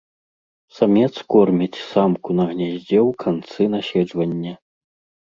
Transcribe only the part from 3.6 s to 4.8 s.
наседжвання.